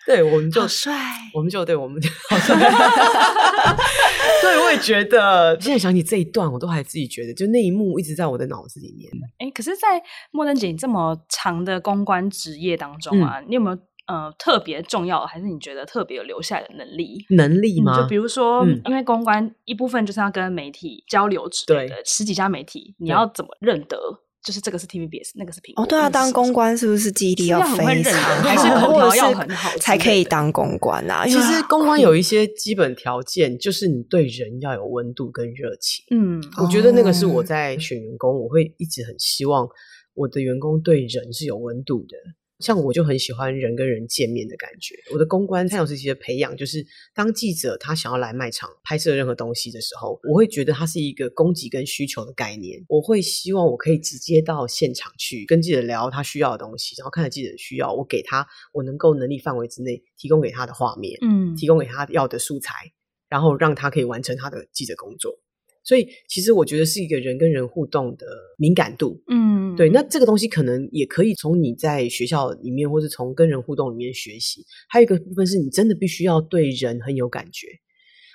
[0.04, 0.92] 对，我们就好帅，
[1.32, 2.56] 我们就对，我们就好帅。
[4.42, 5.56] 对，我也觉得。
[5.60, 9.08] 现在想起这一段，我都还自己觉得，就那一幕一直在我的脑子里面。
[9.38, 13.78] 哎，可是，在莫真姐这么长的公关职业当中啊，嗯、你有没有？
[14.06, 17.24] 呃，特别重要，还是你觉得特别有留下来的能力？
[17.30, 17.96] 能力吗？
[17.96, 23.96] 嗯、就比如说，嗯、因为公关一部分就是要跟媒体交流之类的，对十几家媒体，你要怎么认得？
[24.44, 25.84] 就是这个是 TVBS，那个是苹果。
[25.84, 31.24] 哦，对啊，当公关是不是记忆力要非常好，还是口条要很好才可以当公关啊？
[31.24, 36.04] 其实公关有一些基本条件，就是你对人要有温度跟热情。
[36.10, 39.68] 嗯，我觉得那个是我在选员工，我会一直很希望
[40.14, 42.16] 我的员工对人是有温度的。
[42.62, 44.94] 像我就很喜欢人跟人见面的感觉。
[45.12, 52.82] 我的公关参考时期的培养，就是当记者他想要来卖场拍摄任何东西的时候，我会觉得它是一个供给跟需求的概念。
[52.88, 62.92] 我会希望我可以直接到现场去跟记者聊他需要的东西，然后看着记者的需要，我给他我能够能力范围之内提供给他的画面，嗯，提供给他要的素材，
[63.28, 65.40] 然后让他可以完成他的记者工作。
[65.84, 69.88] 所以，其实我觉得是一个人跟人互动的敏感度，嗯，对。
[69.90, 74.64] 那这个东西可能也可以从你在学校里面，或是从跟人互动里面学习。
[74.88, 77.66] 还有一个部分是你真的必须要对人很有感觉。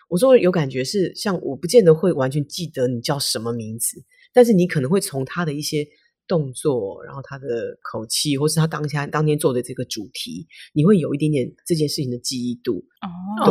[0.10, 5.88] 我说有感觉是，像我不见得会完全记得你叫什么名字，但是你可能会从他的一些。
[6.30, 7.48] 动作，然后他的
[7.82, 12.84] 口气，或是他当下当天做的这个主题，你会有一点点这件事情的记忆度。
[13.00, 13.46] 哦，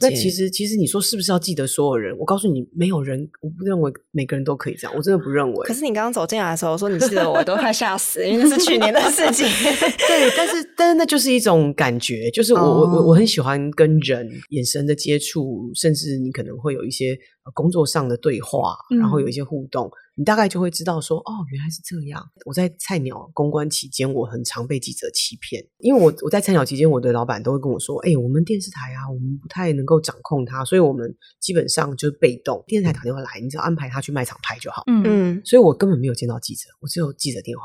[0.00, 2.16] 对，那其实其实你说是不是要记得所有人？
[2.16, 5.66] 我告诉你，没有人，我不认为每个人都可以这样，我真的不认为。
[5.66, 9.46] 可是你刚刚走进来的时候说你记得我，都快吓死，因为那是去年的 事情。
[10.08, 17.16] 对，但是但是那就是一种感觉，就是我我我我很喜欢跟人眼神的接触，甚至你可能会有一些
[17.52, 19.86] 工作上的对话，然后有一些互动。
[19.86, 22.22] 嗯你大概就会知道说，哦，原来是这样。
[22.44, 32.62] 我在菜鸟公关期间，我很常被记者欺骗，因为我我在菜鸟期间，我的老板都会跟我说，哎，我们电视台啊，我们不太能够掌控它，所以我们基本上就是被动。
[32.66, 34.84] 电视台打电话来，你只要安排他去卖场拍就好。
[34.86, 37.64] 嗯嗯，所以我根本没有见到记者，我只有记者电话，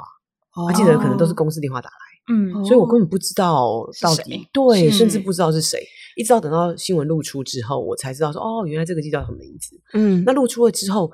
[0.56, 2.34] 哦、记者可能都是公司电话打来。
[2.34, 5.80] 嗯，所以我根本不知道到底对，甚至不知道是谁。
[6.16, 9.80] 一直到等到新闻露出之后，我才知道说，哦，原来这个记者叫什么名字。
[9.94, 11.12] 嗯，那露出了之后。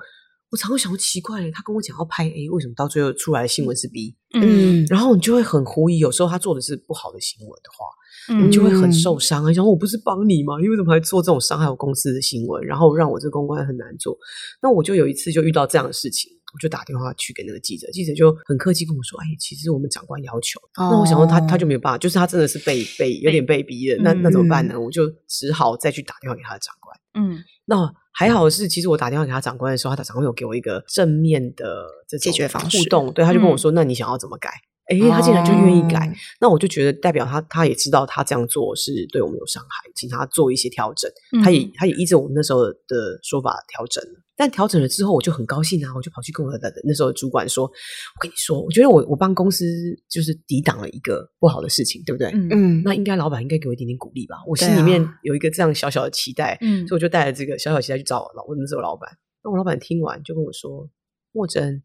[0.54, 4.14] 我常会想，奇怪，他跟我讲要拍 A，为什么到最后出来的新闻是 B？
[4.34, 5.98] 嗯，然后你就会很狐疑。
[5.98, 9.42] 有时候他做的是不好的新闻的话，嗯、你就会很受伤。
[9.50, 10.60] 你想说，我不是帮你吗？
[10.60, 12.64] 你为什么还做这种伤害我公司的新闻？
[12.64, 14.16] 然后让我这个公关很难做。
[14.62, 20.60] 那我就有一次就遇到这样的事情，我就打电话去给那个记者，记者就很客气跟我说：“哎，其实我们长官要求。
[20.76, 23.96] 哦”那我想说他他就没有办法，就是他真的是被被有点被逼的。
[24.04, 24.78] 那那怎么办呢？
[24.80, 26.96] 我就只好再去打电话给他的长官。
[27.14, 27.94] 嗯，那。
[28.16, 34.50] 还好是，其实我打电话给他长官的时候，他的长官有给我一个正面的这种解决方式互动，对，他就跟我说：“嗯、那你想要怎么改？”
[34.86, 41.10] 哎，他竟然就愿意改，哦、那我就觉得代表他他也知道他这样做是对我们有伤害，请他做一些调整。
[41.32, 44.20] 嗯、他也他也依着我们那时候的说法调整了。
[44.36, 45.94] 但调整了之后，我就很高兴啊！
[45.94, 49.64] 我就跑去跟我的那时候的主管说：“我跟你说，我觉得我我帮公司
[50.10, 52.32] 就是抵挡了一个不好的事情，对不对？
[52.32, 54.42] 嗯，那应该老板应该给我一点点鼓励吧？
[54.48, 59.08] 我心里面有一个这样小小的期待，嗯，所以我就带着这个小小期待去找我老我那时候老板。
[59.44, 60.90] 那我老板听完就跟我说
[61.30, 61.80] ：‘莫真，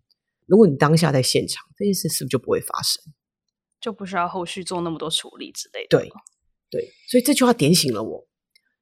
[0.49, 3.03] 如果你当下在现场，这件事是不是就不会发生？
[3.79, 5.99] 就不需要后续做那么多处理之类的。
[5.99, 6.09] 对，
[6.69, 8.27] 对，所以这句话点醒了我。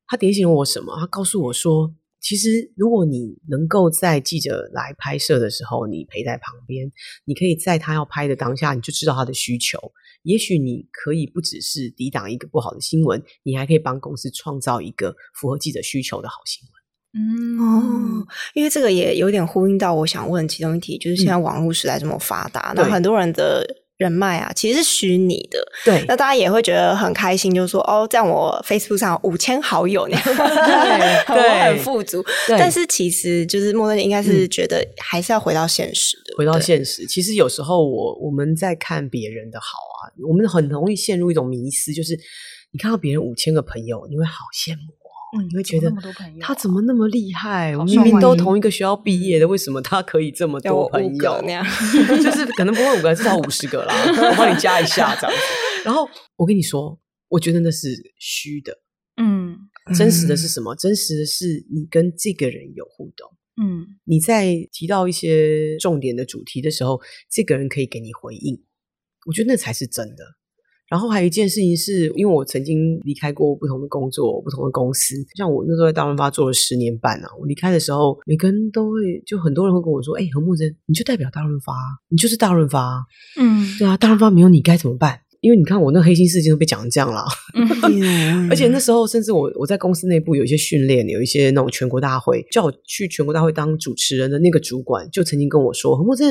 [0.08, 0.98] 他点醒了我什么？
[0.98, 6.90] 他告诉我说，其实如果你能够在记者来拍摄的时候，你陪在旁边，
[7.26, 9.78] 你可以在他要拍的当下，你就知道他的需求。
[10.24, 16.77] 也许你可以不只是抵挡一个不好的新闻，你还可以帮公司创造一个符合记者需求的好新闻。
[17.14, 23.66] 嗯哦，因为这个也有点呼应到我想问其中一题，就是现在网络时代这么发达，那、嗯、很多人的
[23.98, 25.58] 人脉啊，其实是虚拟的。
[25.84, 32.24] 对，那大家也会觉得很开心，就是说哦，这样我 Facebook 上五千好友，那样对， 我很富足。
[32.50, 37.08] 但是其实就是默真应该是觉得还是要回到现实的，回到现实。
[37.08, 42.14] 其实有时候我我们在看别人的好啊，我们很容易陷入一种迷思，就是
[42.72, 44.94] 你看到别人五千个朋友，你会好羡慕。
[45.36, 45.92] 嗯，你会觉得
[46.40, 47.76] 他怎么那么厉害？
[47.76, 51.42] 我明明都同一个学校毕业的，为什么他可以这么多朋友？
[51.46, 51.66] 那样
[52.24, 53.94] 就是可能不会五个，至少五十个啦。
[54.08, 55.44] 我帮你加一下这样子。
[55.84, 58.74] 然后我跟你说，我觉得那是虚的。
[59.18, 59.58] 嗯，
[59.96, 60.76] 真实的是什么？
[60.76, 63.30] 真实的是你跟这个人有互动。
[63.62, 68.64] 嗯，你在提到一些重点的主题的时候，这个人可以给你回应。
[69.26, 70.24] 我觉得那才是真的。
[70.90, 77.28] 然后还有一件事情是，因为我曾经离开过不同的工作、不同的公司，像我那时候在大润发做了十年半啊。
[77.40, 81.74] 我离开的时候，每个人都会，就很多人会跟我说：“哎，何木真，你就代表大润发，
[82.10, 83.06] 你就是大润发。”
[83.38, 85.20] 嗯，对啊，大润发没有你该怎么办？
[85.42, 87.24] 因为你看我那黑心事件都被讲成这样了。
[87.88, 96.28] 嗯， 而且那时候甚至我我在公司内部有一些训练，有一些那种全国大会，叫我去全国大会当主持人的那个主管就曾经跟我说：“何木真，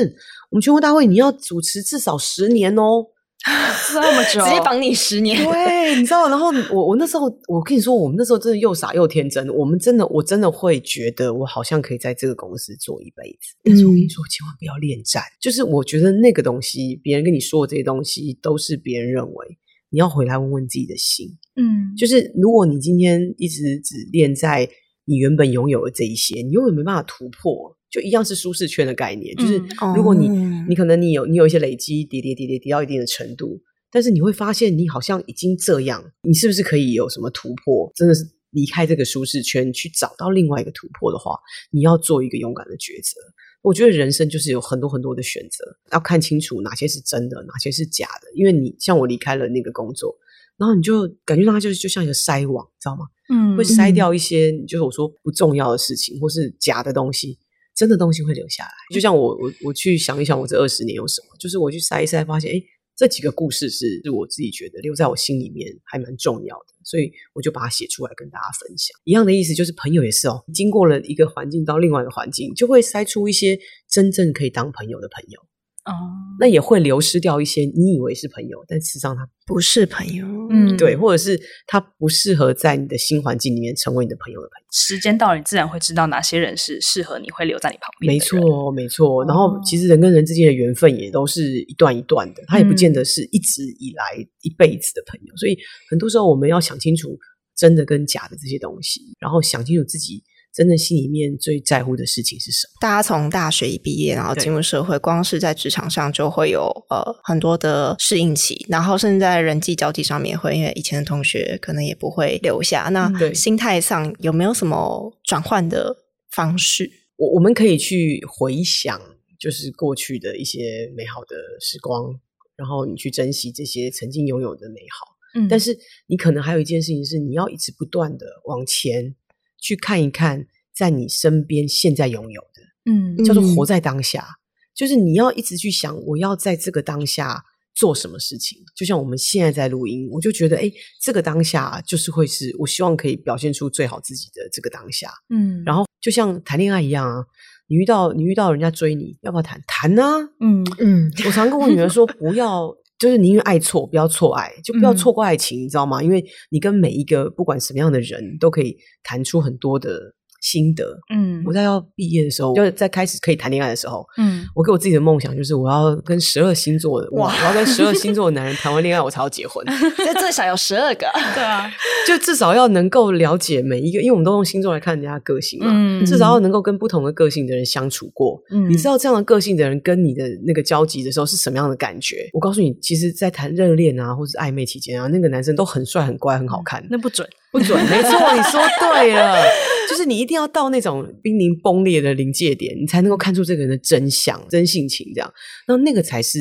[0.49, 3.05] 我们全国大会你要主持至少十年哦。”
[3.93, 5.41] 这么久，直接绑你十年。
[5.43, 9.47] 对，你知道，然后我我那时候，我跟你说，我们那时候真的又傻又天真。
[9.55, 13.55] 我们真的，我真的会觉得，我好像可以在这个公司做一辈子。
[13.63, 15.23] 但是我跟你说，千万不要恋战。
[15.39, 19.57] 就是我觉得那个东西，别人跟你说的这些东西，都是别人认为
[19.89, 21.27] 你要回来问问自己的心。
[21.55, 24.69] 嗯，就是如果你今天一直只恋在
[25.05, 27.76] 你原本拥有的这一些，你永远没办法突破。
[27.89, 29.57] 就一样是舒适圈的概念，就是
[29.95, 37.91] 如果你、嗯、你可能你有你有一些累积，叠叠叠叠叠到一定的程度，但是你会发现你好像已经这样，你是不是可以有什么突破？
[37.95, 41.37] 真的是离开这个舒适圈，去找到另外一个突破的话，
[41.71, 43.21] 你要做一个勇敢的抉择。
[43.61, 48.27] 我觉得人生就是有很多很多的选择，要看清楚哪些是真的，哪些是假的。
[48.35, 50.15] 因为你像我离开了那个工作，
[50.57, 53.05] 然后你就感觉到它就是就像一个筛网，知道吗？
[53.29, 57.37] 嗯，会筛掉一些就是我说不重要的事情，或是假的东西。
[57.77, 61.37] 真的东西会留下来，就像我我我去想一想，我这二十年有什么？
[61.37, 62.59] 就是我去筛一筛，发现哎
[62.95, 68.99] 这几个故事是是我自己觉得留在我心里面还蛮重要的，所以我就把它写出来跟大家分享。
[69.03, 75.39] 一样的意思就是朋友也是哦，经过了一个环境到另外一个环境，就会筛出一些真正可以当朋友的朋友。
[75.87, 75.93] 哦，
[76.37, 80.25] 那也会流失掉一些你以为是朋友，但事实上他不是朋友。
[80.49, 84.67] 嗯，对，或者是他不适合在你的新环境里面成为你的朋友的朋友。
[84.73, 88.13] 时间到了，你自然会知道哪些人是适合你会留在你旁边。
[88.13, 89.23] 没错，没错。
[89.25, 94.03] 然后，其实人跟人之间的缘分也都是一段一段的，他也不见得是一直以来
[94.41, 95.35] 一辈子的朋友。
[95.37, 95.57] 所以，
[95.89, 97.17] 很多时候我们要想清楚
[97.55, 100.21] 真的跟假的这些东西，然后想清楚自己。
[100.57, 102.79] 真的心里面最在乎的事情是什么？
[102.81, 112.89] 大家从大学一毕业，然后进入社会，光是在职场上就会有呃很多的适应期，然后甚至在人际交际上面会，因为以前的同学可能也不会留下。
[112.91, 115.95] 那心态上有没有什么转换的
[116.31, 116.89] 方式？
[117.17, 118.99] 我我们可以去回想，
[119.39, 122.19] 就是过去的一些美好的时光，
[122.55, 125.39] 然后你去珍惜这些曾经拥有的美好。
[125.39, 129.15] 嗯，但是你可能还有一件事情是，你要一直不断的往前。
[129.59, 134.37] 去看一看，在你身边现在拥有的，嗯，叫做活在当下，嗯，
[134.75, 137.43] 就是你要一直去想，我要在这个当下
[137.73, 138.59] 做什么事情。
[138.75, 145.63] 就像我们现在在录音，我就觉得，哎，这个当下就是会是我希望可以表现出最好自己的这个当下，嗯。
[145.65, 147.25] 然后就像谈恋爱一样啊，
[147.67, 149.61] 你遇到你遇到人家追你，要不要谈？
[149.67, 151.11] 谈啊，嗯嗯。
[151.25, 152.75] 我常跟我女儿说，不要。
[152.97, 156.01] 就是宁愿爱错，不要错爱，就不要错过爱情，嗯，你知道吗？
[156.01, 160.13] 因为你跟每一个不管什么样的人，都可以谈出很多的。
[160.47, 169.65] 心得，嗯，我在要毕业的时候，就在开始可以谈恋爱的时候，嗯，我给我自己的梦想就是我要跟十二星座的哇，我要跟十二星座的男人谈完恋爱，我才要结婚。
[169.97, 171.05] 这至少有十二个，
[171.35, 171.69] 对啊，
[172.07, 182.29] 就至少要能够了解每一个，因为我们都用星座来看人家的个性嘛，嗯，至少要能够跟不同的个性的人相处过，嗯，你知道这样的个性的人跟你的那个交集的时候是什么样的感觉？
[182.33, 187.27] 我告诉你，其实，在谈热恋啊，或是暧昧期间啊，那个男生都很帅、很乖、很好看，那不准。
[187.57, 189.43] 不准， 没错，你说对了，
[189.89, 195.33] 就是你一定要到那种濒临崩裂的临界点，你才能够看出这个人的真相、真性情，这样，
[195.67, 196.39] 那那个才是。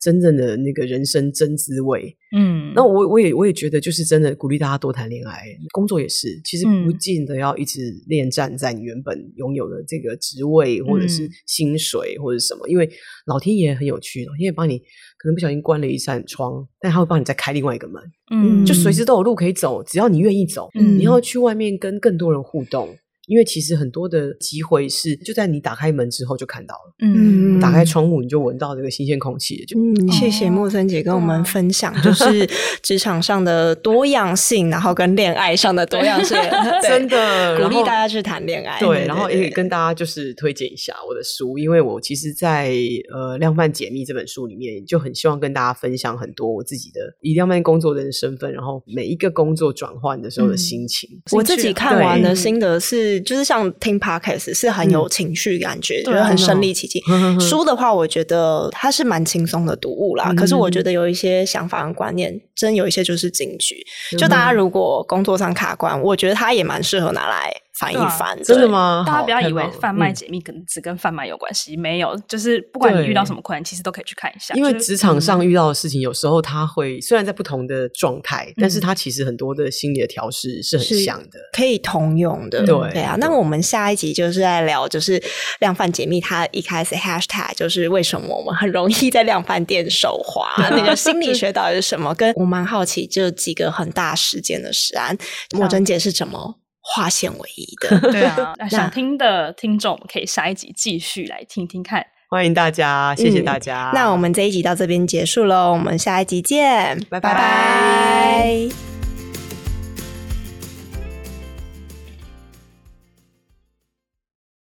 [0.00, 5.42] 真正的那个人生真滋味，嗯，那我我也我也觉得，就是真的鼓励大家多谈恋爱，
[5.72, 12.88] 工作也是，其实不尽的要一直恋战在你原本拥有的这个职位或者是薪水或者什么，因为
[13.26, 22.88] 老天爷很有趣，老天爷帮你可能不小心关了一扇窗，但他会帮你再开另外一个门，嗯，就随时都有路可以走，只要你愿意走，嗯，你要去外面跟更多人互动。
[23.28, 32.48] 因为其实很多的机会是就在你打开门之后就看到了，嗯，打开窗户你就闻到这个新鲜空气，就嗯，谢谢莫森姐跟我们分享，就是
[32.82, 36.36] 职场上的多样性，然后跟恋爱上的多样性，
[36.82, 38.80] 真的鼓励大家去谈恋爱。
[38.80, 42.74] 对，然后也可以跟大家就是推荐一下我的书，因为我其实，在
[43.12, 51.08] 呃量贩解密这本书里面就很希望跟大家分享很多我自己的以量贩工作人的身份，然后每一个工作转换的时候的心情。
[51.32, 53.17] 我自己看完的心得是。
[53.20, 57.02] 就是像听 podcast 是很有情绪感觉，觉、嗯、得很身临其境。
[57.40, 60.26] 书的话，我觉得它是蛮轻松的读物啦。
[60.30, 63.76] 嗯、可是我觉得有一些想法和观念，真有一些就是警句。
[64.16, 67.52] 就大家如果工作上卡关，我觉得它也蛮适合拿来。
[67.78, 69.04] 翻一翻，真的吗？
[69.06, 74.54] 大家不要以为贩卖解密可能只跟贩卖有关系，没有，就是不管你遇到什么困难，其实都可以去看一下。
[74.54, 82.66] 因为职场上遇到的事情，有时候它会虽然在不同的状态，但是它其实很多的心理的调试是很像的，可以通用的。
[82.66, 85.22] 对对啊，那我们下一集就是在聊，就是
[85.60, 92.14] 量贩解密，它一开始 hashtag 就是为什么我们很容易在量贩店手滑，那个心理 学到底是什么？
[92.14, 95.16] 跟我蛮好奇，这几个很大事件的实案，
[95.52, 96.58] 莫真姐是怎么？
[96.94, 102.04] 划线唯一的， 对啊， 那想听的听众，我们可以下一集继续来听听看。
[102.30, 103.90] 欢迎大家，谢谢大家。
[103.90, 107.32] 嗯，那我们这一集到这边结束喽，我们下一集见，拜拜。
[107.32, 108.87] 拜拜。